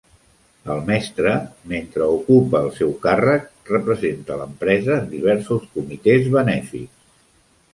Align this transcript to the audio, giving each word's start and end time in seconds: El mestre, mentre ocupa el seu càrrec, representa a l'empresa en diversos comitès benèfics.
El 0.75 0.79
mestre, 0.85 1.33
mentre 1.73 2.07
ocupa 2.13 2.61
el 2.67 2.71
seu 2.79 2.93
càrrec, 3.03 3.45
representa 3.75 4.35
a 4.37 4.39
l'empresa 4.41 4.97
en 5.03 5.07
diversos 5.13 5.69
comitès 5.77 6.29
benèfics. 6.39 7.07